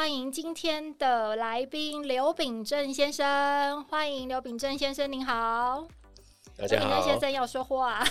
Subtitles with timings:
[0.00, 3.84] 欢迎今天的来宾刘秉正先生。
[3.84, 5.86] 欢迎刘秉正先生，您好。
[6.56, 6.86] 大家好。
[6.86, 8.02] 刘秉正先生要说话。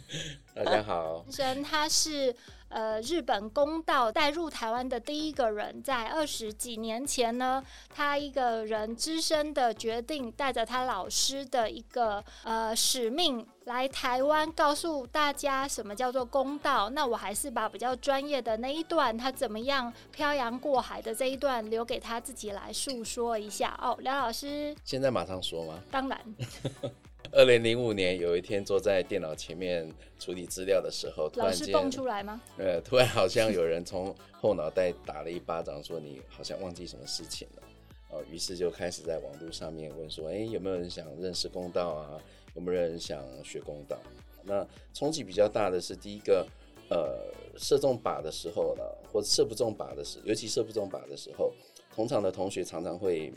[0.56, 1.22] 大家好。
[1.28, 2.34] 先生他是。
[2.74, 16.90] 呃，日本公道带入台湾的第一个人，在二十几年前呢，他一个人只身的决定，带着他老师的一个呃使命来台湾，告诉大家什么叫做公道。
[16.90, 23.96] 那我还是把比较专业的那一段，他怎么样漂洋过海的这一段，留给他自己来诉说一下哦。
[24.00, 25.78] 梁老师，现在马上说吗？
[25.92, 26.20] 当然。
[27.36, 32.40] 二零零五年有一天，坐在电脑前面处理资料的时候，突然间蹦出来吗？
[32.58, 37.62] 呃，突然好像有人从后脑袋打了一巴掌，说你好像忘记什么事情了。
[38.10, 42.22] 哦，于是就开始在网络上面问说，哎，有没有人想认识公道啊？
[42.54, 43.98] 有没有人想学公道？
[44.44, 46.46] 那冲击比较大的是第一个，
[46.88, 47.18] 呃，
[47.58, 51.52] 射中靶的时候呢，或者射不中靶的时候，尤其射不中靶的时候，
[51.92, 53.32] 同场的同学常常会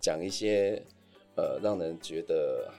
[0.00, 0.82] 讲一些，
[1.36, 2.72] 呃，让人觉得。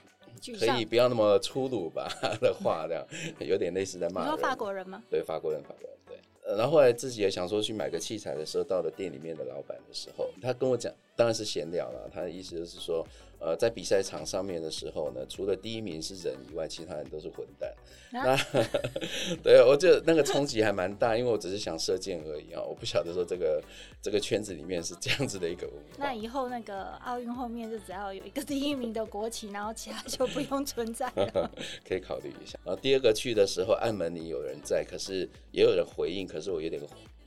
[0.60, 2.08] 可以不要那么粗鲁吧
[2.42, 3.06] 的话，这样
[3.40, 4.32] 有点类似在骂人。
[4.32, 5.02] 你说法国人吗？
[5.10, 5.98] 对，法国人，法国人。
[6.08, 12.10] 对，呃，然后后来自己也想说去买个器材的时候，到了店里面的老板的时候，他跟我讲，当然是闲聊了。
[12.14, 13.06] 他的意思就是说。
[13.38, 17.70] 呃，在比赛场上面的时候呢，除了第一名是人以外，其他人都是混蛋。
[18.14, 18.64] 啊、那
[19.44, 23.62] 对，我觉得那个冲击还蛮大，因为我只是想射箭而已啊，我不晓得说这个
[24.02, 25.98] 这个圈子里面是这样子的一个文化。
[25.98, 31.52] 那以后那个奥运后面就只要有一个第一名的国旗，然后其他就不用存在了。
[31.88, 32.58] 可以考虑一下。
[32.64, 36.82] 然后第二个去的时候，暗门里有人在，可是也有人回应，可是我有点。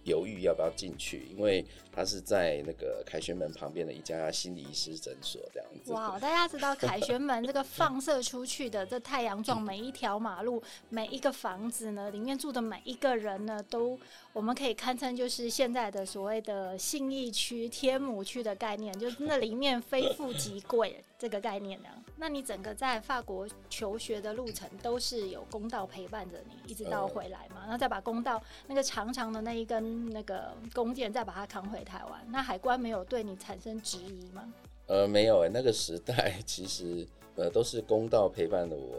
[0.09, 5.93] 犹豫要不要进去，因为他是在那个凯旋门旁边的一家心理医师诊所这样子。
[5.93, 13.99] 哇，大家知道凯旋门这个放射出去的这太阳状，每一条马路、 每一个房子呢，里面住的每一个人呢，都
[14.33, 21.89] 我们可以堪称就是现在的所谓的信义区、天母区的概念，就是那里面非富即贵这个概念呢。
[22.21, 32.27] 那你整个在法国求学的路程都是有公道陪伴着你，一直到回来嘛，然后再把公道那个长长的那一根那个弓箭再把它扛回台湾。
[32.31, 34.45] 那海关没有对你产生质疑吗？
[34.87, 38.97] 呃，没有哎，那个时代其实呃都是公道陪伴的我，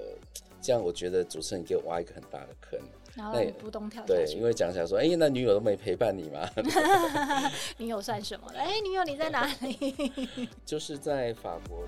[0.62, 2.80] 这样我觉得主持人给我挖一个很大的坑，
[3.16, 4.14] 然后你不动跳下去。
[4.14, 6.48] 对，因为讲起来说，哎、欸，那女友都没陪伴你吗？
[7.78, 8.48] 女友算什么？
[8.56, 10.50] 哎、欸，女友你在哪里？
[10.64, 11.84] 就是在法国。